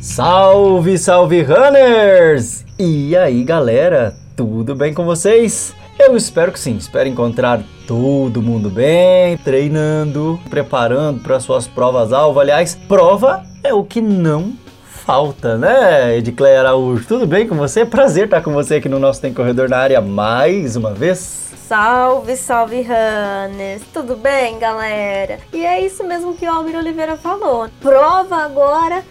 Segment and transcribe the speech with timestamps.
[0.00, 2.64] Salve, salve runners!
[2.78, 5.74] E aí, galera, tudo bem com vocês?
[5.98, 12.40] Eu espero que sim, espero encontrar todo mundo bem, treinando, preparando para suas provas alvo.
[12.40, 14.54] Aliás, prova é o que não
[14.86, 17.06] falta, né, Edcleia Araújo?
[17.06, 17.84] Tudo bem com você?
[17.84, 21.52] Prazer estar com você aqui no nosso Tem Corredor na área mais uma vez.
[21.68, 23.82] Salve, salve, runners!
[23.92, 25.40] Tudo bem, galera?
[25.52, 27.68] E é isso mesmo que o Almir Oliveira falou.
[27.82, 29.04] Prova agora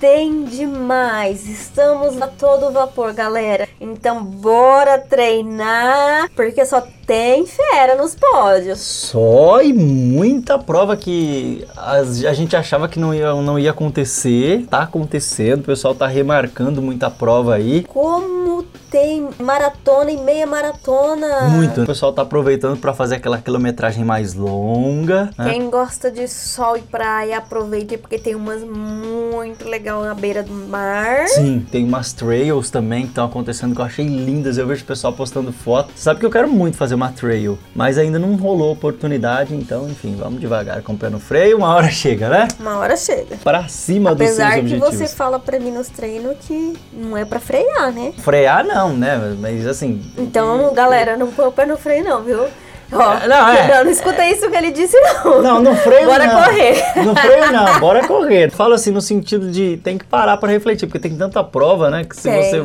[0.00, 1.46] tem demais.
[1.48, 3.68] Estamos a todo vapor, galera.
[3.80, 8.80] Então bora treinar, porque só tem fera nos pódios.
[8.80, 14.66] Só e muita prova que a, a gente achava que não ia, não ia acontecer.
[14.68, 17.84] Tá acontecendo, o pessoal tá remarcando muita prova aí.
[17.84, 21.48] Como tem maratona e meia maratona.
[21.50, 21.82] Muito.
[21.82, 25.30] O pessoal tá aproveitando para fazer aquela quilometragem mais longa.
[25.36, 25.50] Né?
[25.50, 30.52] Quem gosta de sol e praia, aproveite porque tem umas muito legal na beira do
[30.52, 31.28] mar.
[31.28, 34.58] Sim, tem umas trails também que estão acontecendo que eu achei lindas.
[34.58, 35.92] Eu vejo o pessoal postando foto.
[35.94, 40.16] Sabe que eu quero muito fazer uma trail, mas ainda não rolou oportunidade, então, enfim,
[40.16, 42.48] vamos devagar com o pé no freio, uma hora chega, né?
[42.58, 43.36] Uma hora chega.
[43.36, 44.88] Para cima Apesar dos seus objetivos.
[44.88, 48.12] Apesar que você fala para mim nos treinos que não é para frear, né?
[48.18, 49.36] Frear não, né?
[49.38, 50.02] Mas assim.
[50.16, 52.46] Então, galera, não põe o pé no freio não, viu?
[52.92, 53.68] Ó, não, é.
[53.68, 55.42] não, não escuta isso que ele disse, não.
[55.42, 56.34] Não, no freio bora não.
[56.34, 57.04] Bora correr.
[57.04, 58.50] No freio não, bora correr.
[58.50, 62.04] Fala assim no sentido de tem que parar para refletir, porque tem tanta prova, né?
[62.04, 62.56] Que se tem, você.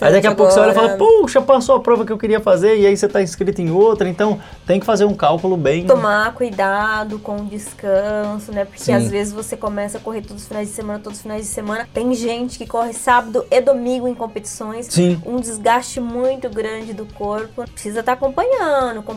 [0.00, 0.34] Aí daqui a agora.
[0.34, 2.96] pouco você olha e fala, puxa, passou a prova que eu queria fazer, e aí
[2.96, 5.86] você tá inscrito em outra, então tem que fazer um cálculo bem.
[5.86, 8.64] Tomar cuidado com o descanso, né?
[8.64, 8.94] Porque Sim.
[8.94, 11.48] às vezes você começa a correr todos os finais de semana, todos os finais de
[11.48, 11.88] semana.
[11.92, 14.86] Tem gente que corre sábado e domingo em competições.
[14.86, 15.20] Sim.
[15.24, 17.64] Um desgaste muito grande do corpo.
[17.70, 19.16] Precisa estar tá acompanhando com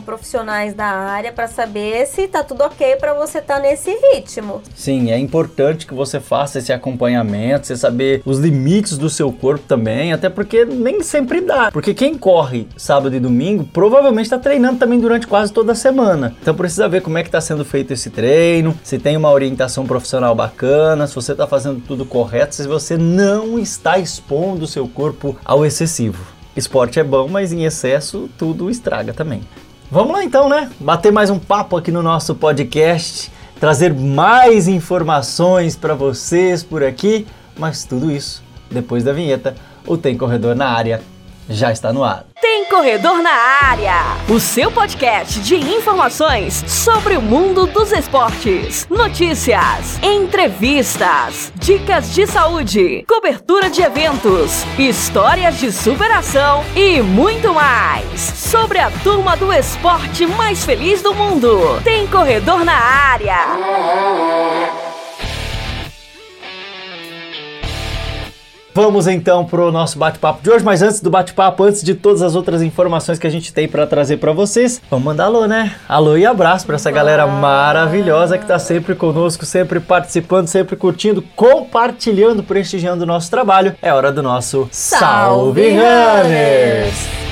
[0.52, 4.60] profissionais da área para saber se tá tudo ok para você estar tá nesse ritmo.
[4.74, 9.64] Sim, é importante que você faça esse acompanhamento, você saber os limites do seu corpo
[9.66, 11.70] também, até porque nem sempre dá.
[11.72, 16.36] Porque quem corre sábado e domingo provavelmente está treinando também durante quase toda a semana.
[16.40, 19.86] Então precisa ver como é que está sendo feito esse treino, se tem uma orientação
[19.86, 24.86] profissional bacana, se você está fazendo tudo correto, se você não está expondo o seu
[24.86, 26.42] corpo ao excessivo.
[26.54, 29.40] Esporte é bom, mas em excesso tudo estraga também.
[29.92, 30.70] Vamos lá então, né?
[30.80, 33.30] Bater mais um papo aqui no nosso podcast,
[33.60, 37.26] trazer mais informações para vocês por aqui,
[37.58, 39.54] mas tudo isso depois da vinheta.
[39.86, 41.02] O Tem Corredor na área
[41.48, 42.24] já está no ar.
[42.40, 43.94] Tem Corredor na Área,
[44.28, 53.04] o seu podcast de informações sobre o mundo dos esportes, notícias, entrevistas, dicas de saúde,
[53.08, 58.20] cobertura de eventos, histórias de superação e muito mais.
[58.20, 61.80] Sobre a turma do esporte mais feliz do mundo.
[61.84, 64.81] Tem Corredor na Área.
[68.74, 72.34] Vamos então pro nosso bate-papo de hoje, mas antes do bate-papo, antes de todas as
[72.34, 75.74] outras informações que a gente tem para trazer para vocês, vamos mandar alô, né?
[75.86, 81.22] Alô e abraço para essa galera maravilhosa que tá sempre conosco, sempre participando, sempre curtindo,
[81.36, 83.74] compartilhando, prestigiando o nosso trabalho.
[83.82, 87.31] É hora do nosso Salve, Salve Runners!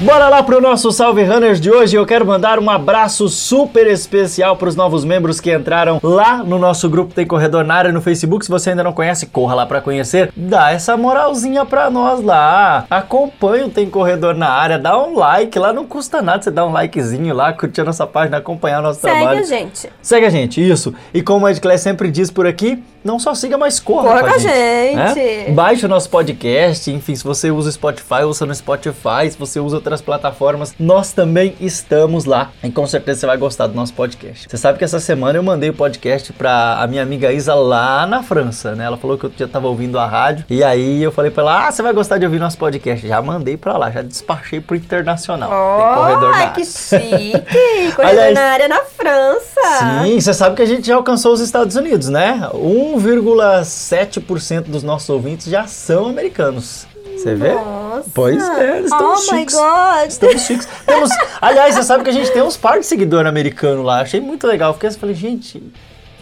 [0.00, 1.94] Bora lá pro nosso Salve Runners de hoje.
[1.94, 6.58] Eu quero mandar um abraço super especial para os novos membros que entraram lá no
[6.58, 8.44] nosso grupo Tem Corredor na área no Facebook.
[8.44, 10.32] Se você ainda não conhece, corra lá para conhecer.
[10.36, 12.84] Dá essa moralzinha para nós lá.
[12.90, 16.66] Acompanha o Tem Corredor na área, dá um like lá, não custa nada você dar
[16.66, 19.44] um likezinho lá, curtir a nossa página, acompanhar o nosso Segue trabalho.
[19.44, 19.88] Segue a gente.
[20.02, 20.92] Segue a gente, isso.
[21.14, 24.34] E como a Edclé sempre diz por aqui, não só siga, mas corra, corra com
[24.34, 25.14] a gente.
[25.14, 25.48] gente.
[25.48, 25.50] Né?
[25.50, 29.60] Baixe o nosso podcast, enfim, se você usa o Spotify, usa no Spotify, se você
[29.60, 32.50] usa outras plataformas, nós também estamos lá.
[32.62, 34.48] E com certeza você vai gostar do nosso podcast.
[34.48, 38.06] Você sabe que essa semana eu mandei o podcast para a minha amiga Isa lá
[38.06, 38.84] na França, né?
[38.84, 40.46] Ela falou que eu já estava ouvindo a rádio.
[40.48, 43.06] E aí eu falei para ela: "Ah, você vai gostar de ouvir nosso podcast".
[43.06, 45.50] Já mandei para lá, já despachei pro internacional.
[45.50, 47.32] Oh, corredor na que chique!
[47.94, 50.00] corredor Aliás, na área na França.
[50.02, 52.48] Sim, você sabe que a gente já alcançou os Estados Unidos, né?
[52.54, 56.86] 1,7% dos nossos ouvintes já são americanos.
[57.24, 57.54] Você vê?
[57.54, 58.10] Nossa.
[58.12, 59.54] Pois é, eles estão oh chiques.
[59.54, 60.08] my God.
[60.08, 60.68] Estamos chiques.
[60.84, 61.10] Temos,
[61.40, 64.02] aliás, você sabe que a gente tem uns par de seguidor americano lá.
[64.02, 64.74] Achei muito legal.
[64.74, 65.62] Fiquei assim, falei, gente,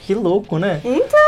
[0.07, 0.81] que louco, né?
[0.85, 1.19] Então.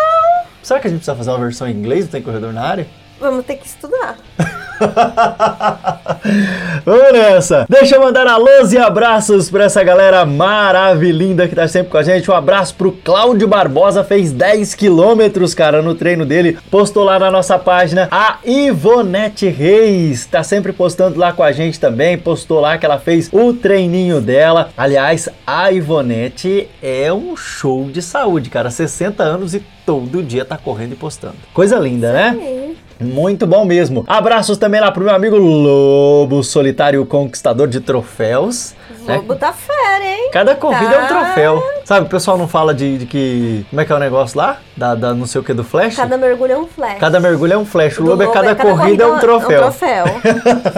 [0.63, 2.87] Será que a gente precisa fazer uma versão em inglês do Tem Corredor na área?
[3.19, 4.17] Vamos ter que estudar.
[6.85, 7.67] Vamos nessa!
[7.69, 12.03] Deixa eu mandar alôs e abraços pra essa galera maravilhosa que tá sempre com a
[12.03, 12.31] gente.
[12.31, 16.59] Um abraço pro Cláudio Barbosa, fez 10 quilômetros, cara, no treino dele.
[16.71, 18.09] Postou lá na nossa página.
[18.11, 22.19] A Ivonete Reis tá sempre postando lá com a gente também.
[22.19, 24.71] Postou lá que ela fez o treininho dela.
[24.77, 28.71] Aliás, a Ivonete é um show de saúde, cara.
[28.71, 31.37] 60 anos e todo dia tá correndo e postando.
[31.53, 32.74] Coisa linda, né?
[33.05, 34.05] Muito bom mesmo.
[34.07, 38.75] Abraços também lá pro meu amigo Lobo Solitário Conquistador de Troféus.
[39.07, 39.17] né?
[39.17, 40.31] Lobo tá fera, hein?
[40.33, 41.09] Cada corrida é um Tá.
[41.09, 41.63] troféu.
[41.85, 43.67] Sabe, o pessoal não fala de, de que.
[43.69, 44.59] Como é que é o negócio lá?
[44.77, 45.97] Da, da não sei o que do flash?
[45.97, 46.99] Cada mergulho é um flash.
[46.99, 47.99] Cada mergulho é um flash.
[47.99, 49.51] O Do Lobo é cada, corrida, é um troféu.
[49.51, 50.05] É um troféu.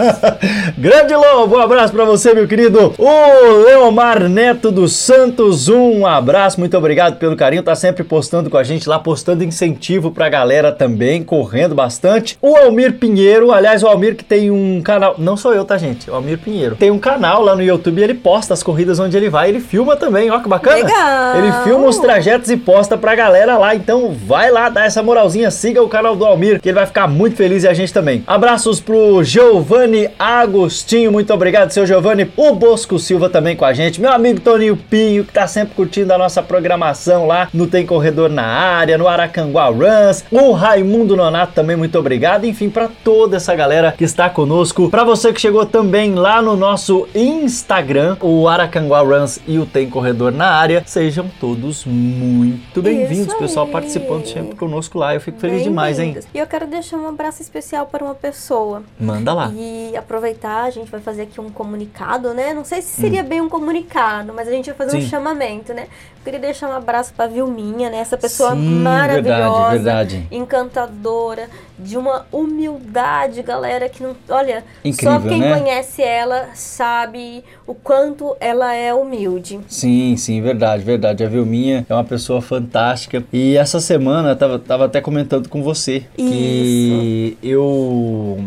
[0.77, 2.93] Grande Lobo, um abraço pra você, meu querido.
[2.97, 7.63] O Leomar Neto dos Santos, um abraço, muito obrigado pelo carinho.
[7.63, 12.37] Tá sempre postando com a gente lá, postando incentivo pra galera também, correndo bastante.
[12.41, 16.09] O Almir Pinheiro, aliás, o Almir que tem um canal, não sou eu, tá, gente?
[16.09, 16.75] O Almir Pinheiro.
[16.75, 19.95] Tem um canal lá no YouTube ele posta as corridas onde ele vai, ele filma
[19.95, 20.75] também, ó que bacana.
[20.75, 21.35] Legal.
[21.37, 25.49] Ele filma os trajetos e posta pra galera lá, então vai lá dar essa moralzinha,
[25.49, 28.21] siga o canal do Almir, que ele vai ficar muito feliz e a gente também.
[28.27, 32.29] Abraços pro Giovanni Agostinho, muito obrigado, seu Giovanni.
[32.35, 36.11] O Bosco Silva também com a gente, meu amigo Toninho Pinho, que tá sempre curtindo
[36.11, 40.25] a nossa programação lá no Tem Corredor na Área, no Aracanguá Runs.
[40.29, 42.43] O Raimundo Nonato também, muito obrigado.
[42.43, 44.89] Enfim, pra toda essa galera que está conosco.
[44.89, 49.89] Pra você que chegou também lá no nosso Instagram, o Aracanguá Runs e o Tem
[49.89, 53.76] Corredor na Área, sejam todos muito bem-vindos, pessoal.
[53.81, 55.13] Participando sempre conosco lá.
[55.13, 56.17] Eu fico feliz demais, hein?
[56.33, 58.83] E eu quero deixar um abraço especial para uma pessoa.
[58.99, 59.51] Manda lá.
[59.55, 62.53] E aproveitar, a gente vai fazer aqui um comunicado, né?
[62.53, 65.01] Não sei se seria bem um comunicado, mas a gente vai fazer Hum.
[65.01, 65.05] Sim.
[65.07, 65.83] um chamamento, né?
[66.17, 67.97] Eu queria deixar um abraço pra Vilminha, né?
[67.99, 70.27] Essa pessoa Sim, maravilhosa, verdade, verdade.
[70.31, 71.47] encantadora,
[71.79, 74.15] de uma humildade, galera, que não.
[74.29, 75.57] Olha, só Incrível, quem né?
[75.59, 79.59] conhece ela sabe o quanto ela é humilde.
[79.67, 81.23] Sim, sim, verdade, verdade.
[81.23, 83.23] A Vilminha é uma pessoa fantástica.
[83.31, 88.39] E essa semana eu tava, tava até comentando com você que eu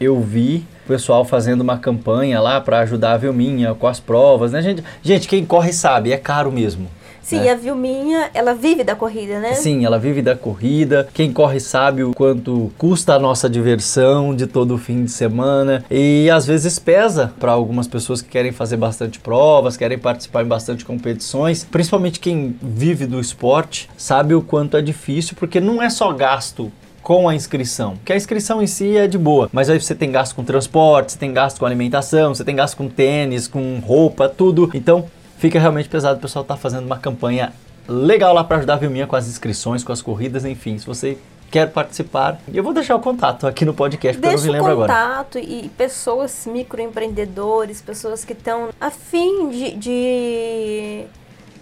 [0.00, 4.52] eu vi o pessoal fazendo uma campanha lá para ajudar a Vilminha com as provas,
[4.52, 4.82] né, gente?
[5.02, 6.88] Gente, quem corre sabe, é caro mesmo.
[7.30, 7.52] Sim, É.
[7.52, 9.54] a Vilminha, ela vive da corrida, né?
[9.54, 11.08] Sim, ela vive da corrida.
[11.14, 16.28] Quem corre sabe o quanto custa a nossa diversão de todo fim de semana e
[16.30, 20.84] às vezes pesa para algumas pessoas que querem fazer bastante provas, querem participar em bastante
[20.84, 21.64] competições.
[21.70, 26.72] Principalmente quem vive do esporte sabe o quanto é difícil, porque não é só gasto
[27.02, 27.96] com a inscrição.
[27.96, 31.12] Porque a inscrição em si é de boa, mas aí você tem gasto com transporte,
[31.12, 34.70] você tem gasto com alimentação, você tem gasto com tênis, com roupa, tudo.
[34.74, 35.06] Então
[35.40, 36.18] fica realmente pesado.
[36.18, 37.52] O pessoal tá fazendo uma campanha
[37.88, 40.78] legal lá para ajudar a Vilminha com as inscrições, com as corridas, enfim.
[40.78, 41.18] Se você
[41.50, 44.70] quer participar, eu vou deixar o contato aqui no podcast, porque eu não me lembro
[44.70, 44.92] agora.
[44.92, 51.04] contato e pessoas microempreendedores, pessoas que estão afim de, de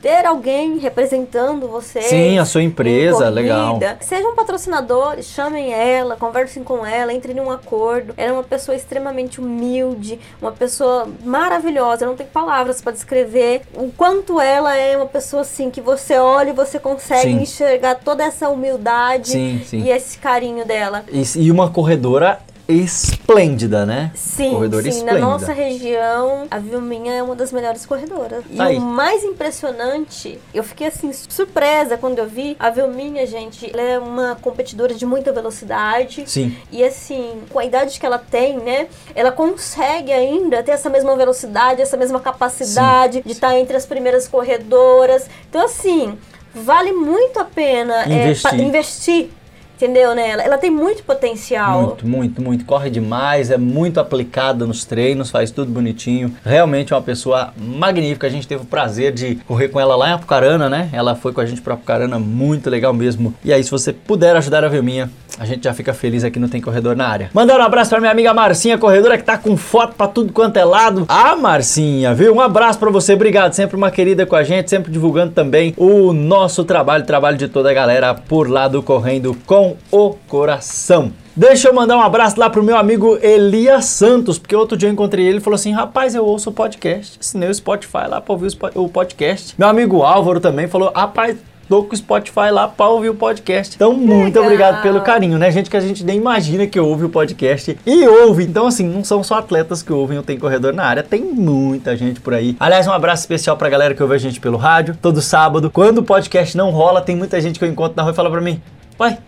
[0.00, 2.02] ter alguém representando você.
[2.02, 3.78] Sim, a sua empresa, legal.
[4.00, 8.14] Sejam patrocinadores, chamem ela, conversem com ela, entrem em um acordo.
[8.16, 12.04] Ela é uma pessoa extremamente humilde, uma pessoa maravilhosa.
[12.04, 16.16] Eu não tenho palavras para descrever o quanto ela é uma pessoa assim que você
[16.18, 17.42] olha e você consegue Sim.
[17.42, 19.82] enxergar toda essa humildade Sim, sim.
[19.82, 21.04] e esse carinho dela.
[21.10, 24.10] E, e uma corredora esplêndida, né?
[24.14, 24.88] Sim, Corredora sim.
[24.90, 25.18] esplêndida.
[25.20, 28.44] Na nossa região, a Vilminha é uma das melhores corredoras.
[28.50, 28.76] E Tá aí.
[28.76, 33.70] o mais impressionante, eu fiquei assim surpresa quando eu vi a Vilminha, gente.
[33.72, 36.24] Ela é uma competidora de muita velocidade.
[36.26, 36.54] Sim.
[36.70, 38.86] E assim, com a idade que ela tem, né?
[39.14, 44.28] Ela consegue ainda ter essa mesma velocidade, essa mesma capacidade de estar entre as primeiras
[44.28, 45.26] corredoras.
[45.48, 46.18] Então, assim,
[46.54, 48.50] vale muito a pena é, Investir.
[48.50, 49.30] pa- investir.
[49.78, 50.30] Entendeu, né?
[50.30, 51.82] Ela, ela tem muito potencial.
[51.82, 52.64] Muito, muito, muito.
[52.64, 56.34] Corre demais, é muito aplicada nos treinos, faz tudo bonitinho.
[56.44, 58.26] Realmente é uma pessoa magnífica.
[58.26, 60.88] A gente teve o prazer de correr com ela lá em Apucarana, né?
[60.92, 63.32] Ela foi com a gente pra Apucarana, muito legal mesmo.
[63.44, 65.08] E aí, se você puder ajudar a Vilminha,
[65.38, 67.30] a gente já fica feliz aqui no Tem Corredor na área.
[67.32, 70.56] Mandar um abraço pra minha amiga Marcinha, corredora, que tá com foto pra tudo quanto
[70.56, 71.04] é lado.
[71.08, 72.34] Ah, Marcinha, viu?
[72.34, 73.52] Um abraço pra você, obrigado.
[73.52, 77.70] Sempre uma querida com a gente, sempre divulgando também o nosso trabalho, trabalho de toda
[77.70, 81.12] a galera por lá do Correndo com o Coração.
[81.38, 84.92] Deixa eu mandar um abraço lá pro meu amigo Elias Santos, porque outro dia eu
[84.92, 87.16] encontrei ele e falou assim: rapaz, eu ouço o podcast.
[87.20, 89.54] Assinei o Spotify lá pra ouvir o podcast.
[89.56, 91.36] Meu amigo Álvaro também falou: rapaz,
[91.68, 93.76] tô com o Spotify lá pra ouvir o podcast.
[93.76, 94.44] Então, muito Legal.
[94.44, 95.50] obrigado pelo carinho, né?
[95.50, 98.44] Gente que a gente nem imagina que ouve o podcast e ouve.
[98.44, 101.96] Então, assim, não são só atletas que ouvem o Tem Corredor na área, tem muita
[101.96, 102.56] gente por aí.
[102.58, 105.70] Aliás, um abraço especial pra galera que ouve a gente pelo rádio, todo sábado.
[105.70, 108.30] Quando o podcast não rola, tem muita gente que eu encontro na rua e fala
[108.30, 108.60] pra mim:
[108.96, 109.18] pai,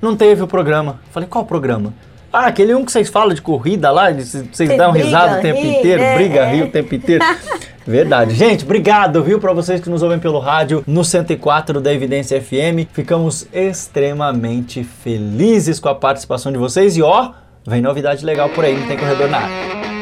[0.00, 1.00] não teve o programa.
[1.06, 1.94] Eu Falei, qual programa?
[2.36, 5.58] Ah, aquele um que vocês falam de corrida lá, de vocês dão risada o tempo
[5.58, 6.54] ri, inteiro, é, briga, é.
[6.54, 7.24] ri o tempo inteiro.
[7.86, 8.34] Verdade.
[8.34, 12.92] Gente, obrigado, viu, para vocês que nos ouvem pelo rádio no 104 da Evidência FM.
[12.92, 17.30] Ficamos extremamente felizes com a participação de vocês e ó,
[17.66, 19.95] vem novidade legal por aí, não tem corredor na área.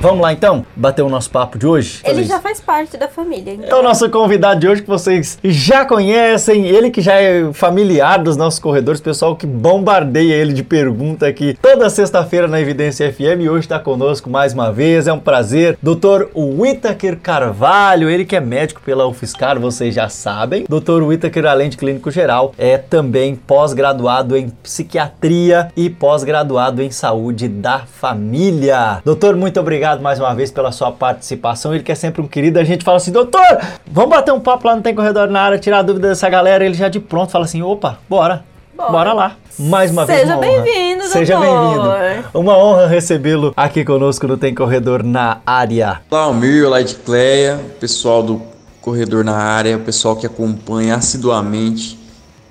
[0.00, 2.00] Vamos lá então, bater o nosso papo de hoje?
[2.04, 3.52] Ele já faz parte da família.
[3.52, 3.68] Então.
[3.68, 8.16] É o nosso convidado de hoje que vocês já conhecem, ele que já é familiar
[8.18, 13.42] dos nossos corredores, pessoal que bombardeia ele de pergunta aqui toda sexta-feira na Evidência FM
[13.42, 15.76] e hoje está conosco mais uma vez, é um prazer.
[15.82, 20.64] Doutor Whittaker Carvalho, ele que é médico pela UFSCar, vocês já sabem.
[20.66, 27.48] Doutor Whittaker, além de clínico geral, é também pós-graduado em psiquiatria e pós-graduado em saúde
[27.48, 29.02] da família.
[29.04, 31.74] Doutor, muito obrigado obrigado mais uma vez pela sua participação.
[31.74, 32.58] Ele que é sempre um querido.
[32.58, 33.42] A gente fala assim, doutor,
[33.86, 36.64] vamos bater um papo lá no Tem Corredor na área, tirar a dúvida dessa galera.
[36.64, 38.44] Ele já de pronto fala assim, opa, bora.
[38.76, 39.36] Bora, bora lá.
[39.58, 40.28] Mais uma Seja vez.
[40.28, 42.28] Seja bem-vindo, Seja bem-vindo.
[42.32, 46.00] Uma honra recebê-lo aqui conosco no Tem Corredor na área.
[46.10, 48.40] Olá, Almir, olá, Edcleia, pessoal do
[48.80, 51.98] Corredor na área, o pessoal que acompanha assiduamente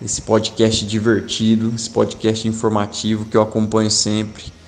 [0.04, 4.59] esse podcast divertido, esse podcast informativo que eu acompanho sempre.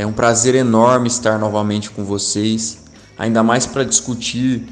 [0.00, 2.78] É um prazer enorme estar novamente com vocês,
[3.18, 4.66] ainda mais para discutir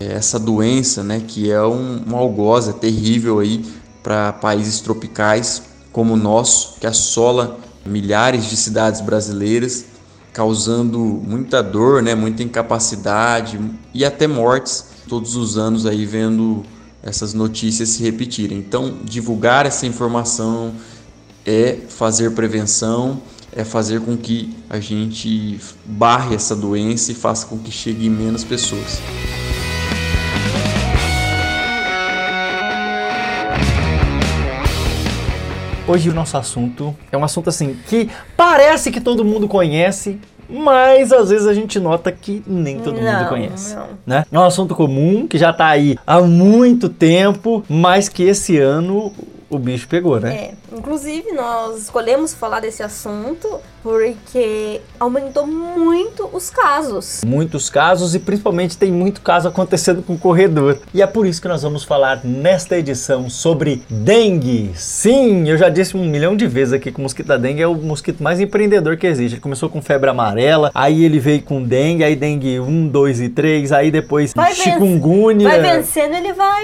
[0.00, 3.62] é, essa doença, né, que é um, uma algoz é terrível aí
[4.02, 5.62] para países tropicais
[5.92, 9.84] como o nosso, que assola milhares de cidades brasileiras,
[10.32, 13.60] causando muita dor, né, muita incapacidade
[13.92, 16.62] e até mortes todos os anos aí vendo
[17.02, 18.56] essas notícias se repetirem.
[18.56, 20.72] Então, divulgar essa informação
[21.44, 23.20] é fazer prevenção
[23.54, 28.10] é fazer com que a gente barre essa doença e faça com que chegue em
[28.10, 29.00] menos pessoas.
[35.86, 40.18] Hoje o nosso assunto é um assunto assim que parece que todo mundo conhece,
[40.48, 43.74] mas às vezes a gente nota que nem todo não, mundo conhece.
[43.74, 43.88] Não.
[44.06, 44.24] Né?
[44.32, 49.12] É um assunto comum que já está aí há muito tempo, mas que esse ano
[49.52, 50.34] o bicho pegou, né?
[50.34, 50.54] É.
[50.74, 57.22] Inclusive, nós escolhemos falar desse assunto porque aumentou muito os casos.
[57.26, 60.78] Muitos casos e principalmente tem muito caso acontecendo com o corredor.
[60.94, 64.70] E é por isso que nós vamos falar nesta edição sobre dengue.
[64.74, 67.66] Sim, eu já disse um milhão de vezes aqui que o mosquito da dengue é
[67.66, 69.34] o mosquito mais empreendedor que existe.
[69.34, 73.28] Ele começou com febre amarela, aí ele veio com dengue, aí dengue 1, 2 e
[73.28, 75.48] 3, aí depois vai chikungunya.
[75.48, 76.62] Vai vencendo, ele vai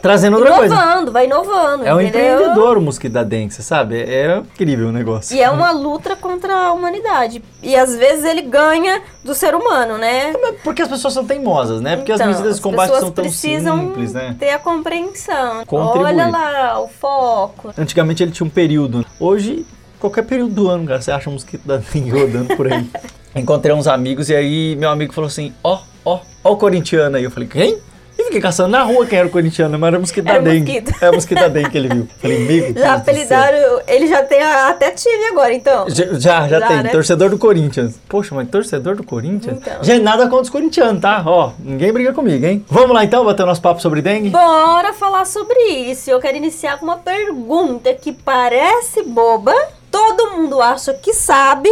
[0.00, 0.84] trazendo outra inovando, coisa.
[0.84, 1.86] Inovando, vai inovando.
[1.86, 4.00] É um empreendedor o mosquito da dengue, você sabe?
[4.00, 5.36] É incrível o negócio.
[5.36, 7.42] E é uma luta contra contra a humanidade.
[7.62, 10.32] E às vezes ele ganha do ser humano, né?
[10.62, 11.96] Porque as pessoas são teimosas, né?
[11.96, 14.36] Porque então, as medidas de combate são tão simples, né?
[14.38, 15.64] ter a compreensão.
[15.64, 16.08] Contribuir.
[16.08, 17.72] Olha lá o foco.
[17.76, 19.04] Antigamente ele tinha um período.
[19.18, 19.64] Hoje,
[19.98, 22.88] qualquer período do ano, cara, você acha um mosquito rodando por aí.
[23.34, 27.24] Encontrei uns amigos e aí meu amigo falou assim: ó, ó, ó o corintiano aí.
[27.24, 27.78] Eu falei: quem?
[28.18, 30.80] E fiquei caçando na rua quem era o corintiano, mas era mosquito da dengue.
[30.80, 31.04] Mosquito.
[31.04, 32.08] É o mosquito da dengue que ele viu.
[32.20, 32.78] Falei, amigo.
[32.78, 35.88] Já apelidaram, ele já tem até time agora, então.
[35.88, 36.82] Já, já, já tem.
[36.82, 36.90] Né?
[36.90, 37.98] Torcedor do Corinthians.
[38.08, 39.58] Poxa, mas torcedor do Corinthians?
[39.58, 39.82] Então.
[39.82, 41.22] Gente, nada contra os corintianos, tá?
[41.24, 42.64] Ó, ninguém briga comigo, hein?
[42.68, 44.30] Vamos lá então, bater o nosso papo sobre dengue?
[44.30, 46.10] Bora falar sobre isso.
[46.10, 49.54] Eu quero iniciar com uma pergunta que parece boba.
[49.90, 51.68] Todo mundo acha que sabe,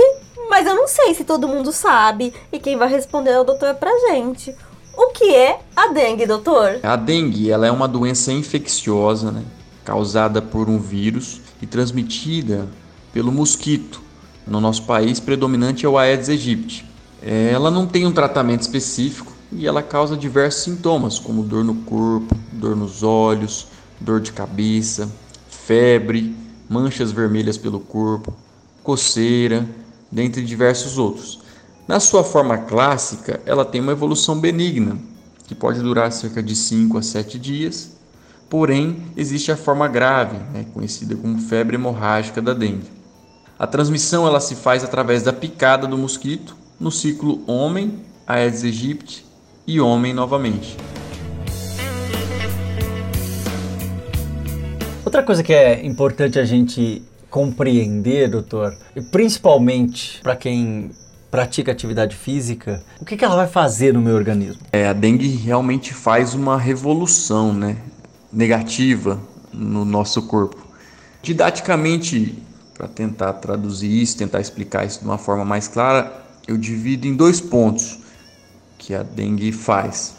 [0.48, 2.34] mas eu não sei se todo mundo sabe.
[2.52, 4.54] E quem vai responder é o doutor pra gente.
[5.02, 6.78] O que é a dengue, doutor?
[6.82, 9.42] A dengue ela é uma doença infecciosa, né,
[9.82, 12.68] causada por um vírus e transmitida
[13.10, 14.02] pelo mosquito.
[14.46, 16.84] No nosso país, predominante é o Aedes aegypti.
[17.22, 22.36] Ela não tem um tratamento específico e ela causa diversos sintomas, como dor no corpo,
[22.52, 25.10] dor nos olhos, dor de cabeça,
[25.48, 26.36] febre,
[26.68, 28.34] manchas vermelhas pelo corpo,
[28.82, 29.66] coceira,
[30.12, 31.40] dentre diversos outros.
[31.88, 34.96] Na sua forma clássica, ela tem uma evolução benigna,
[35.46, 37.96] que pode durar cerca de 5 a 7 dias,
[38.48, 42.90] porém existe a forma grave, né, conhecida como febre hemorrágica da dengue.
[43.58, 49.26] A transmissão ela se faz através da picada do mosquito no ciclo homem, Aedes aegypti
[49.66, 50.76] e homem novamente.
[55.04, 58.72] Outra coisa que é importante a gente compreender, doutor,
[59.10, 60.90] principalmente para quem
[61.30, 64.60] pratica atividade física, o que, que ela vai fazer no meu organismo?
[64.72, 67.76] É, a dengue realmente faz uma revolução né,
[68.32, 69.20] negativa
[69.52, 70.56] no nosso corpo.
[71.22, 72.36] Didaticamente,
[72.74, 77.14] para tentar traduzir isso, tentar explicar isso de uma forma mais clara, eu divido em
[77.14, 77.98] dois pontos
[78.78, 80.14] que a dengue faz.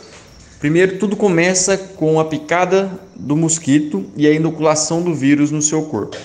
[0.60, 5.84] Primeiro, tudo começa com a picada do mosquito e a inoculação do vírus no seu
[5.84, 6.16] corpo.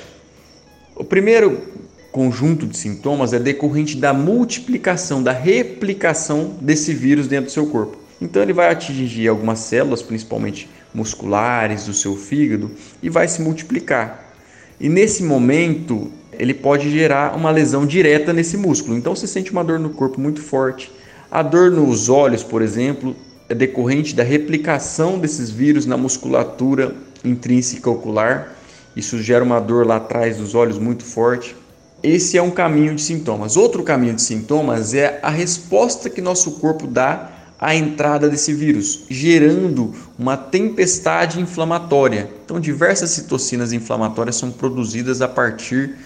[0.94, 1.75] O primeiro
[2.16, 7.98] conjunto de sintomas é decorrente da multiplicação, da replicação desse vírus dentro do seu corpo.
[8.18, 12.70] Então ele vai atingir algumas células, principalmente musculares do seu fígado,
[13.02, 14.32] e vai se multiplicar.
[14.80, 18.96] E nesse momento ele pode gerar uma lesão direta nesse músculo.
[18.96, 20.90] Então você sente uma dor no corpo muito forte.
[21.30, 23.14] A dor nos olhos, por exemplo,
[23.46, 28.56] é decorrente da replicação desses vírus na musculatura intrínseca ocular.
[28.96, 31.54] Isso gera uma dor lá atrás dos olhos muito forte.
[32.02, 33.56] Esse é um caminho de sintomas.
[33.56, 39.04] Outro caminho de sintomas é a resposta que nosso corpo dá à entrada desse vírus,
[39.08, 42.30] gerando uma tempestade inflamatória.
[42.44, 45.96] Então, diversas citocinas inflamatórias são produzidas a partir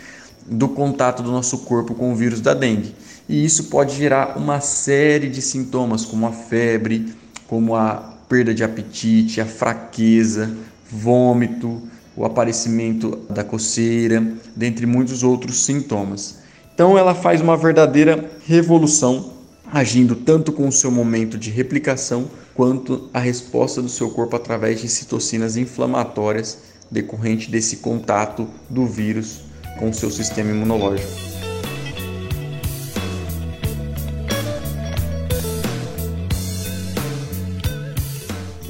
[0.46, 2.94] do contato do nosso corpo com o vírus da dengue.
[3.28, 7.12] E isso pode gerar uma série de sintomas, como a febre,
[7.48, 10.56] como a perda de apetite, a fraqueza,
[10.90, 11.82] vômito,
[12.20, 14.22] o aparecimento da coceira,
[14.54, 16.40] dentre muitos outros sintomas.
[16.74, 19.32] Então ela faz uma verdadeira revolução,
[19.72, 24.82] agindo tanto com o seu momento de replicação quanto a resposta do seu corpo através
[24.82, 26.58] de citocinas inflamatórias
[26.90, 29.40] decorrente desse contato do vírus
[29.78, 31.29] com o seu sistema imunológico.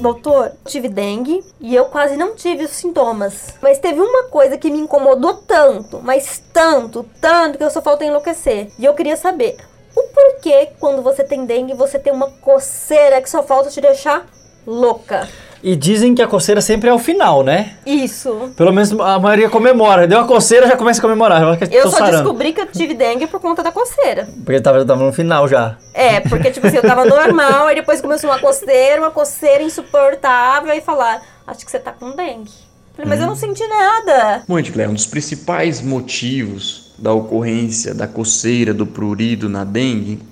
[0.01, 3.53] Doutor, tive dengue e eu quase não tive os sintomas.
[3.61, 8.03] Mas teve uma coisa que me incomodou tanto, mas tanto, tanto, que eu só falta
[8.03, 8.71] enlouquecer.
[8.79, 9.57] E eu queria saber
[9.95, 14.25] o porquê quando você tem dengue você tem uma coceira que só falta te deixar
[14.65, 15.29] louca.
[15.63, 17.73] E dizem que a coceira sempre é o final, né?
[17.85, 18.51] Isso.
[18.55, 20.07] Pelo menos a maioria comemora.
[20.07, 21.41] Deu a coceira, já começa a comemorar.
[21.41, 22.23] Eu, eu só sarando.
[22.23, 24.27] descobri que eu tive dengue por conta da coceira.
[24.43, 25.77] Porque tava, tava no final já.
[25.93, 30.71] É, porque tipo assim, eu tava normal, aí depois começou uma coceira, uma coceira insuportável,
[30.71, 32.51] aí falar, acho que você tá com dengue.
[32.95, 33.23] Falei, mas hum.
[33.23, 34.43] eu não senti nada.
[34.47, 40.31] Muito, Cléo, um dos principais motivos da ocorrência da coceira, do prurido na dengue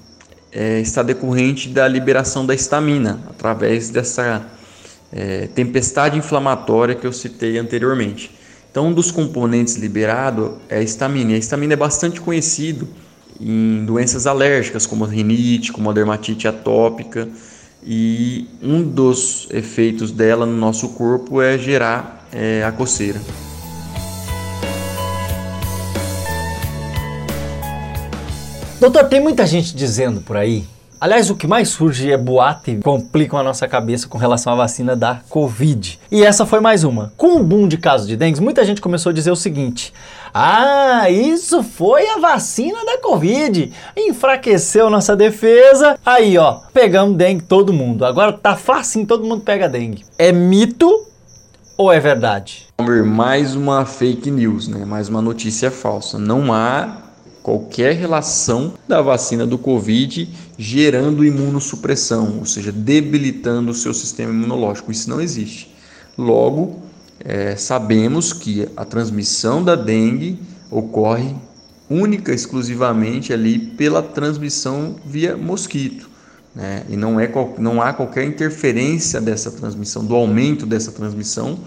[0.52, 4.46] é, está decorrente da liberação da estamina, através dessa
[5.12, 8.32] é, tempestade inflamatória que eu citei anteriormente.
[8.72, 11.34] Então, um dos componentes liberado é a estamina.
[11.34, 12.88] a estamina é bastante conhecido
[13.42, 17.28] em doenças alérgicas, como a rinite, como a dermatite atópica.
[17.84, 23.20] E um dos efeitos dela no nosso corpo é gerar é, a coceira.
[28.80, 30.66] Doutor, tem muita gente dizendo por aí
[31.02, 34.56] Aliás, o que mais surge é boato e complicam a nossa cabeça com relação à
[34.58, 35.98] vacina da Covid.
[36.12, 37.14] E essa foi mais uma.
[37.16, 39.94] Com o boom de casos de dengue, muita gente começou a dizer o seguinte:
[40.34, 43.72] ah, isso foi a vacina da Covid.
[43.96, 45.98] Enfraqueceu nossa defesa.
[46.06, 48.04] Aí, ó, pegamos dengue todo mundo.
[48.04, 50.04] Agora tá fácil, todo mundo pega dengue.
[50.18, 51.08] É mito
[51.78, 52.68] ou é verdade?
[53.06, 54.84] Mais uma fake news, né?
[54.84, 56.20] Mais uma notícia falsa.
[56.20, 57.09] Não há
[57.42, 64.92] qualquer relação da vacina do Covid gerando imunossupressão, ou seja, debilitando o seu sistema imunológico.
[64.92, 65.74] Isso não existe.
[66.18, 66.82] Logo,
[67.20, 71.36] é, sabemos que a transmissão da dengue ocorre
[71.90, 76.10] única exclusivamente ali pela transmissão via mosquito.
[76.54, 76.86] Né?
[76.90, 81.60] E não, é, não há qualquer interferência dessa transmissão, do aumento dessa transmissão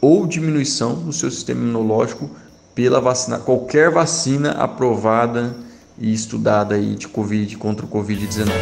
[0.00, 2.30] ou diminuição do seu sistema imunológico
[2.78, 5.52] pela vacina, qualquer vacina aprovada
[5.98, 8.52] e estudada aí de Covid contra o Covid-19.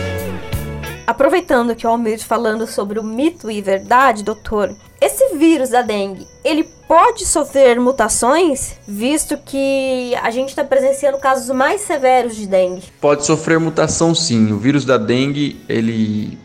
[1.07, 6.27] Aproveitando que o Almir falando sobre o mito e verdade, doutor, esse vírus da dengue,
[6.43, 12.85] ele pode sofrer mutações, visto que a gente está presenciando casos mais severos de dengue?
[12.99, 14.51] Pode sofrer mutação sim.
[14.51, 16.39] O vírus da dengue, ele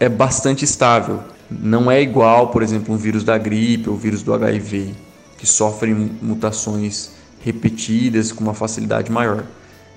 [0.00, 1.20] é bastante estável.
[1.50, 5.03] Não é igual, por exemplo, um vírus da gripe ou vírus do HIV
[5.44, 7.10] que sofrem mutações
[7.44, 9.44] repetidas com uma facilidade maior.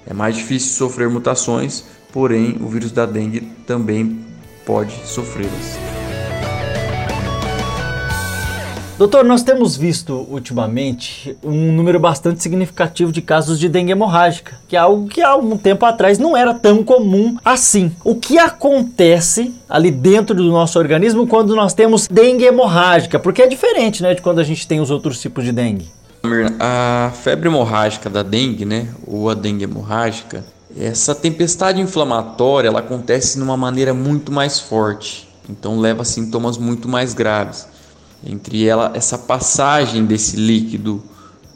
[0.05, 4.25] É mais difícil sofrer mutações, porém o vírus da dengue também
[4.65, 5.96] pode sofrê-las.
[8.97, 14.75] Doutor, nós temos visto ultimamente um número bastante significativo de casos de dengue hemorrágica, que
[14.75, 17.91] é algo que há algum tempo atrás não era tão comum assim.
[18.03, 23.19] O que acontece ali dentro do nosso organismo quando nós temos dengue hemorrágica?
[23.19, 25.85] Porque é diferente, né, de quando a gente tem os outros tipos de dengue.
[26.59, 30.43] A febre hemorrágica da dengue, né, ou a dengue hemorrágica,
[30.75, 35.29] essa tempestade inflamatória, ela acontece de uma maneira muito mais forte.
[35.47, 37.76] Então leva a sintomas muito mais graves
[38.25, 41.03] entre ela essa passagem desse líquido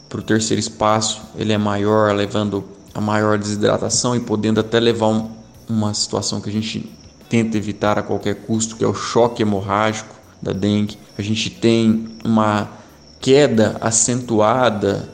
[0.07, 5.07] para o terceiro espaço ele é maior levando a maior desidratação e podendo até levar
[5.07, 5.29] um,
[5.69, 6.89] uma situação que a gente
[7.29, 10.97] tenta evitar a qualquer custo que é o choque hemorrágico da dengue.
[11.17, 12.69] A gente tem uma
[13.21, 15.09] queda acentuada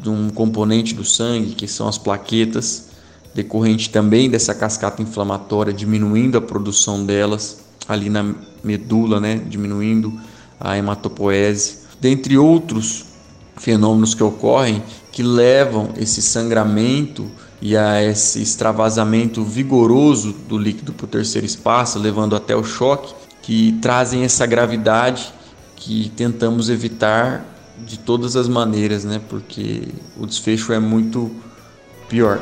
[0.00, 2.90] de um componente do sangue, que são as plaquetas,
[3.34, 7.58] decorrente também dessa cascata inflamatória, diminuindo a produção delas
[7.88, 10.18] ali na medula, né, diminuindo
[10.60, 13.04] a hematopoese, dentre outros
[13.56, 17.28] fenômenos que ocorrem que levam esse sangramento
[17.60, 23.12] e a esse extravasamento vigoroso do líquido para o terceiro espaço, levando até o choque,
[23.42, 25.32] que trazem essa gravidade
[25.74, 27.44] que tentamos evitar
[27.84, 29.20] de todas as maneiras, né?
[29.28, 31.30] Porque o desfecho é muito
[32.08, 32.40] pior.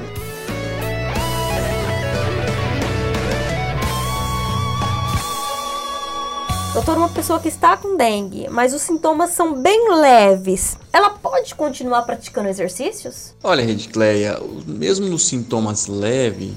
[6.76, 11.54] Doutor, uma pessoa que está com dengue, mas os sintomas são bem leves, ela pode
[11.54, 13.34] continuar praticando exercícios?
[13.42, 16.52] Olha, Redcleia, mesmo nos sintomas leves,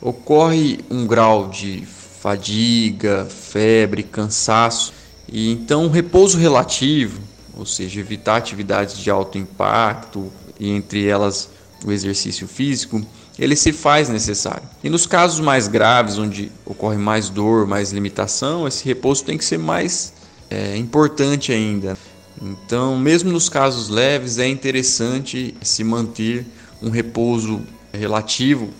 [0.00, 4.92] ocorre um grau de fadiga, febre, cansaço,
[5.26, 7.20] e então repouso relativo,
[7.58, 11.50] ou seja, evitar atividades de alto impacto, e entre elas
[11.84, 13.04] o exercício físico,
[13.38, 14.62] ele se faz necessário.
[14.82, 19.44] E nos casos mais graves, onde ocorre mais dor, mais limitação, esse repouso tem que
[19.44, 20.14] ser mais
[20.48, 21.96] é, importante ainda.
[22.40, 26.46] Então, mesmo nos casos leves, é interessante se manter
[26.82, 28.70] um repouso relativo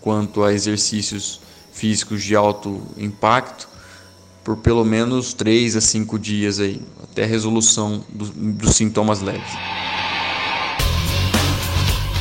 [0.00, 1.40] quanto a exercícios
[1.72, 3.68] físicos de alto impacto
[4.42, 9.50] por pelo menos 3 a 5 dias aí, até a resolução do, dos sintomas leves.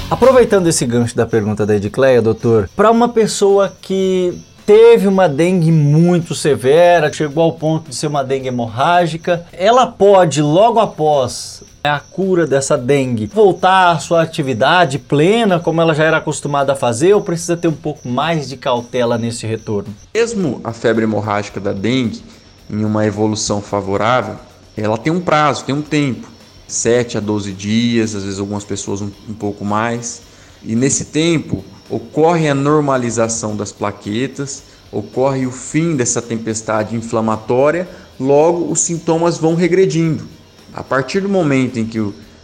[0.09, 5.71] Aproveitando esse gancho da pergunta da Edicleia, doutor, para uma pessoa que teve uma dengue
[5.71, 11.99] muito severa, chegou ao ponto de ser uma dengue hemorrágica, ela pode, logo após a
[11.99, 17.13] cura dessa dengue, voltar à sua atividade plena, como ela já era acostumada a fazer,
[17.13, 19.93] ou precisa ter um pouco mais de cautela nesse retorno?
[20.13, 22.21] Mesmo a febre hemorrágica da dengue,
[22.69, 24.35] em uma evolução favorável,
[24.77, 26.34] ela tem um prazo, tem um tempo.
[26.67, 30.21] 7 a 12 dias, às vezes algumas pessoas um, um pouco mais.
[30.63, 37.87] E nesse tempo ocorre a normalização das plaquetas, ocorre o fim dessa tempestade inflamatória,
[38.19, 40.25] logo os sintomas vão regredindo.
[40.73, 41.99] A partir do momento em que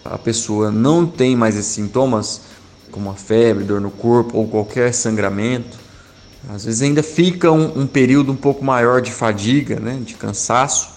[0.05, 2.41] a pessoa não tem mais esses sintomas,
[2.91, 5.79] como a febre, dor no corpo ou qualquer sangramento,
[6.49, 10.89] às vezes ainda fica um, um período um pouco maior de fadiga, né, de cansaço,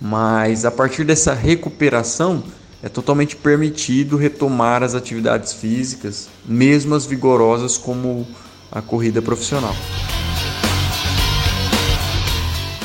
[0.00, 2.42] mas a partir dessa recuperação
[2.82, 8.26] é totalmente permitido retomar as atividades físicas, mesmo as vigorosas como
[8.70, 9.74] a corrida profissional.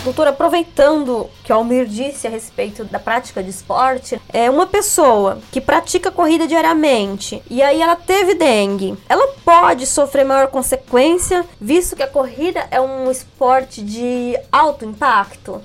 [0.05, 5.39] Doutor, aproveitando que o Almir disse a respeito da prática de esporte, é uma pessoa
[5.51, 11.95] que pratica corrida diariamente e aí ela teve dengue, ela pode sofrer maior consequência, visto
[11.95, 15.59] que a corrida é um esporte de alto impacto?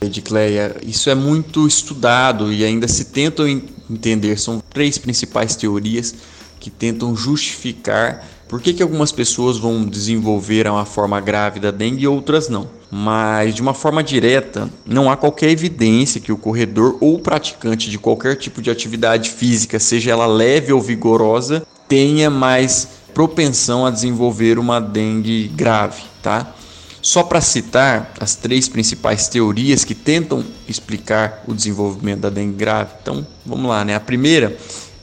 [0.00, 3.46] Edicleia, isso é muito estudado e ainda se tentam
[3.90, 4.38] entender.
[4.38, 6.14] São três principais teorias
[6.60, 12.04] que tentam justificar por que, que algumas pessoas vão desenvolver uma forma grave da dengue
[12.04, 12.68] e outras não.
[12.90, 17.98] Mas de uma forma direta, não há qualquer evidência que o corredor ou praticante de
[17.98, 24.58] qualquer tipo de atividade física, seja ela leve ou vigorosa, tenha mais propensão a desenvolver
[24.58, 26.54] uma dengue grave, tá?
[27.00, 32.90] Só para citar as três principais teorias que tentam explicar o desenvolvimento da dengue grave.
[33.00, 33.94] Então, vamos lá, né?
[33.94, 34.56] A primeira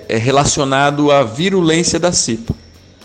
[0.08, 2.54] é relacionado à virulência da cepa.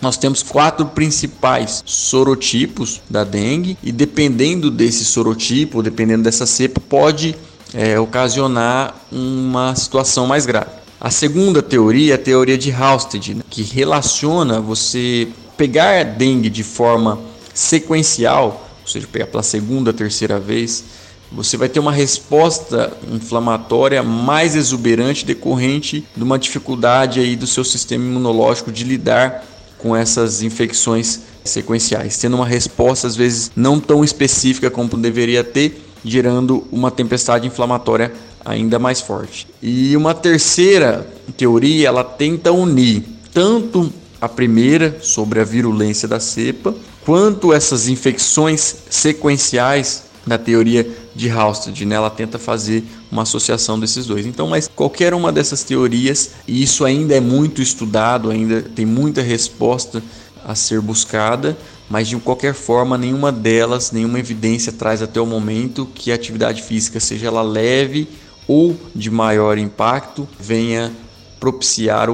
[0.01, 7.37] Nós temos quatro principais sorotipos da dengue e dependendo desse sorotipo, dependendo dessa cepa, pode
[7.75, 10.71] é, ocasionar uma situação mais grave.
[10.99, 13.43] A segunda teoria é a teoria de Halsted, né?
[13.49, 17.19] que relaciona você pegar dengue de forma
[17.53, 20.85] sequencial ou seja, pegar pela segunda, terceira vez,
[21.31, 27.63] você vai ter uma resposta inflamatória mais exuberante decorrente de uma dificuldade aí do seu
[27.63, 29.45] sistema imunológico de lidar
[29.79, 35.81] com essas infecções sequenciais, tendo uma resposta às vezes não tão específica como deveria ter,
[36.05, 38.13] gerando uma tempestade inflamatória
[38.45, 39.47] ainda mais forte.
[39.63, 46.75] E uma terceira teoria, ela tenta unir tanto a primeira sobre a virulência da cepa,
[47.11, 51.97] quanto essas infecções sequenciais na teoria de Halsted, né?
[51.97, 54.27] ela tenta fazer uma associação desses dois.
[54.27, 59.23] Então, mas qualquer uma dessas teorias, e isso ainda é muito estudado, ainda tem muita
[59.23, 60.01] resposta
[60.45, 65.89] a ser buscada, mas de qualquer forma, nenhuma delas, nenhuma evidência traz até o momento
[65.93, 68.07] que a atividade física, seja ela leve
[68.47, 70.93] ou de maior impacto, venha
[71.41, 72.07] propiciar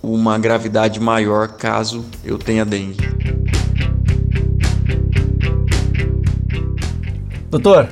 [0.00, 3.63] uma gravidade maior caso eu tenha dengue.
[7.54, 7.88] Doutor,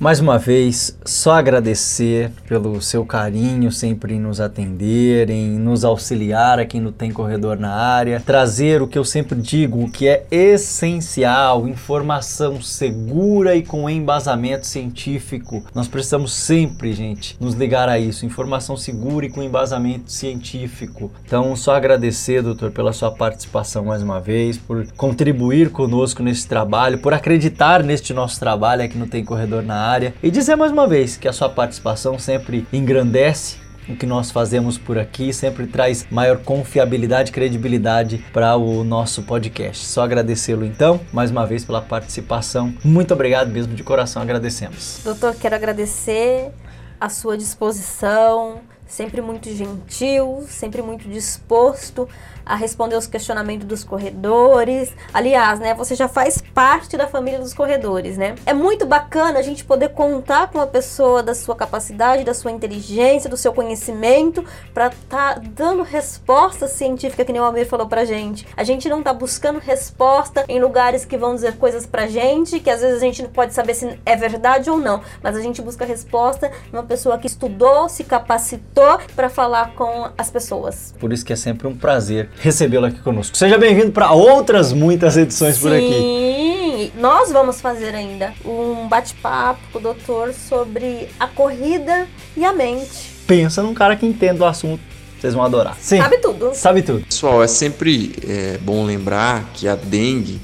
[0.00, 6.58] Mais uma vez, só agradecer pelo seu carinho sempre em nos atender, em nos auxiliar
[6.58, 10.24] aqui no Tem Corredor na área, trazer o que eu sempre digo, o que é
[10.30, 15.62] essencial, informação segura e com embasamento científico.
[15.74, 21.12] Nós precisamos sempre, gente, nos ligar a isso, informação segura e com embasamento científico.
[21.26, 27.00] Então, só agradecer, doutor, pela sua participação mais uma vez, por contribuir conosco nesse trabalho,
[27.00, 30.72] por acreditar neste nosso trabalho aqui no Tem Corredor na área área e dizer mais
[30.72, 35.66] uma vez que a sua participação sempre engrandece o que nós fazemos por aqui sempre
[35.66, 39.84] traz maior confiabilidade e credibilidade para o nosso podcast.
[39.84, 42.72] Só agradecê-lo então, mais uma vez pela participação.
[42.84, 45.00] Muito obrigado mesmo de coração, agradecemos.
[45.02, 46.52] Doutor, quero agradecer
[47.00, 52.08] a sua disposição, sempre muito gentil, sempre muito disposto
[52.50, 54.92] a responder os questionamentos dos corredores.
[55.14, 58.34] Aliás, né, você já faz parte da família dos corredores, né?
[58.44, 62.50] É muito bacana a gente poder contar com uma pessoa da sua capacidade, da sua
[62.50, 67.86] inteligência, do seu conhecimento para estar tá dando resposta científica que nem o Almir falou
[67.86, 68.44] pra gente.
[68.56, 72.68] A gente não tá buscando resposta em lugares que vão dizer coisas pra gente, que
[72.68, 75.62] às vezes a gente não pode saber se é verdade ou não, mas a gente
[75.62, 80.92] busca resposta uma pessoa que estudou, se capacitou para falar com as pessoas.
[80.98, 83.36] Por isso que é sempre um prazer recebê-lo aqui conosco.
[83.36, 85.88] Seja bem-vindo para outras muitas edições Sim, por aqui.
[85.88, 92.52] Sim, nós vamos fazer ainda um bate-papo com o doutor sobre a corrida e a
[92.52, 93.10] mente.
[93.26, 94.80] Pensa num cara que entende o assunto.
[95.20, 95.76] Vocês vão adorar.
[95.78, 95.98] Sim.
[95.98, 96.50] Sabe tudo.
[96.54, 97.04] Sabe tudo.
[97.04, 100.40] Pessoal, é sempre é, bom lembrar que a dengue,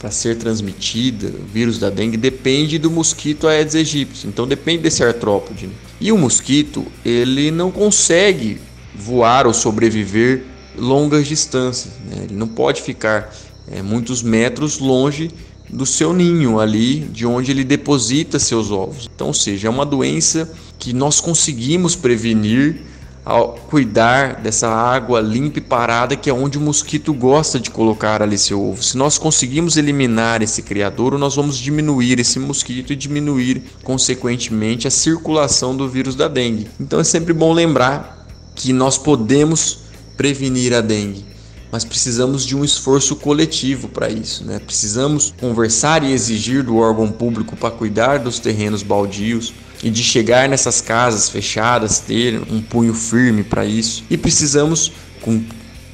[0.00, 4.26] para ser transmitida, o vírus da dengue, depende do mosquito Aedes aegypti.
[4.26, 5.70] Então depende desse artrópode.
[6.00, 8.60] E o mosquito, ele não consegue
[8.92, 10.42] voar ou sobreviver
[10.78, 11.92] longas distâncias.
[12.04, 12.24] Né?
[12.24, 13.34] Ele não pode ficar
[13.70, 15.30] é, muitos metros longe
[15.68, 19.08] do seu ninho ali, de onde ele deposita seus ovos.
[19.12, 22.82] Então, ou seja, é uma doença que nós conseguimos prevenir
[23.26, 28.22] ao cuidar dessa água limpa e parada que é onde o mosquito gosta de colocar
[28.22, 28.80] ali seu ovo.
[28.80, 34.92] Se nós conseguimos eliminar esse criador, nós vamos diminuir esse mosquito e diminuir consequentemente a
[34.92, 36.68] circulação do vírus da dengue.
[36.78, 39.85] Então é sempre bom lembrar que nós podemos
[40.16, 41.24] prevenir a dengue.
[41.70, 44.58] Mas precisamos de um esforço coletivo para isso, né?
[44.58, 49.52] Precisamos conversar e exigir do órgão público para cuidar dos terrenos baldios
[49.82, 54.04] e de chegar nessas casas fechadas, ter um punho firme para isso.
[54.08, 55.42] E precisamos, com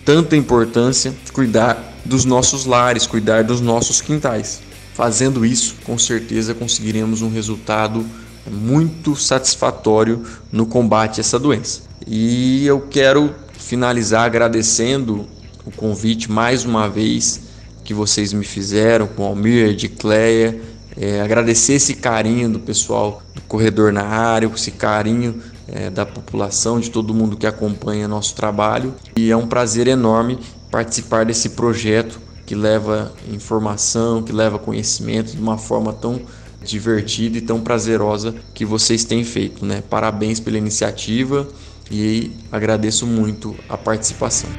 [0.04, 4.60] tanta importância, cuidar dos nossos lares, cuidar dos nossos quintais.
[4.94, 8.04] Fazendo isso, com certeza conseguiremos um resultado
[8.50, 11.82] muito satisfatório no combate a essa doença.
[12.06, 15.26] E eu quero finalizar agradecendo
[15.64, 17.40] o convite mais uma vez
[17.84, 20.60] que vocês me fizeram com Almir, de Cleia.
[20.96, 26.78] É, agradecer esse carinho do pessoal do corredor na área, esse carinho é, da população,
[26.78, 28.94] de todo mundo que acompanha nosso trabalho.
[29.16, 30.38] E é um prazer enorme
[30.70, 36.20] participar desse projeto que leva informação, que leva conhecimento de uma forma tão
[36.62, 39.64] divertida e tão prazerosa que vocês têm feito.
[39.64, 39.82] Né?
[39.88, 41.48] Parabéns pela iniciativa
[41.90, 44.50] e agradeço muito a participação.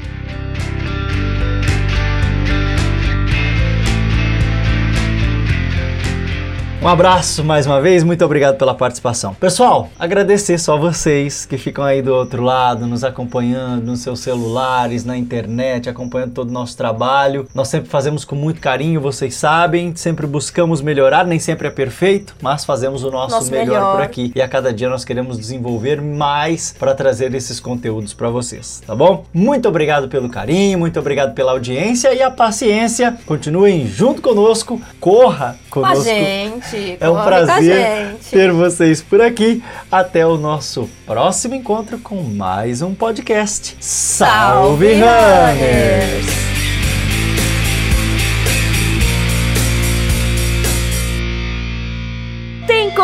[6.84, 9.34] Um abraço mais uma vez, muito obrigado pela participação.
[9.36, 15.06] Pessoal, agradecer só vocês que ficam aí do outro lado, nos acompanhando nos seus celulares,
[15.06, 17.48] na internet, acompanhando todo o nosso trabalho.
[17.56, 22.36] Nós sempre fazemos com muito carinho, vocês sabem, sempre buscamos melhorar, nem sempre é perfeito,
[22.41, 24.34] mas fazemos o nosso, nosso melhor, melhor por aqui.
[24.36, 28.93] E a cada dia nós queremos desenvolver mais para trazer esses conteúdos para vocês, tá
[28.93, 29.24] bom?
[29.34, 33.17] Muito obrigado pelo carinho, muito obrigado pela audiência e a paciência.
[33.26, 36.02] Continuem junto conosco, corra conosco.
[36.02, 39.64] A gente é um prazer ter vocês por aqui.
[39.92, 43.76] Até o nosso próximo encontro com mais um podcast.
[43.80, 46.53] Salve, Salve Runners!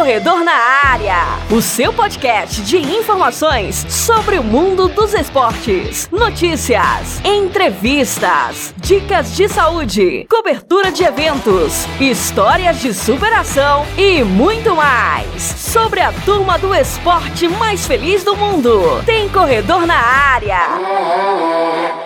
[0.10, 1.17] Corredor na Área,
[1.52, 10.26] o seu podcast de informações sobre o mundo dos esportes, notícias, entrevistas, dicas de saúde,
[10.28, 17.86] cobertura de eventos, histórias de superação e muito mais sobre a turma do esporte mais
[17.86, 19.04] feliz do mundo.
[19.06, 21.99] Tem Corredor na Área.